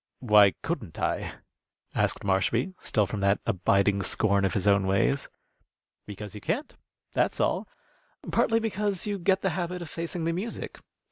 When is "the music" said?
10.23-10.79